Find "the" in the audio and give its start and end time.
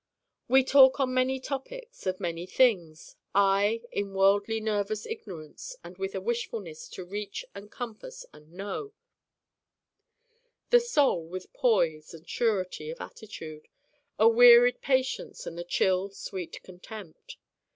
10.71-10.79, 15.55-15.63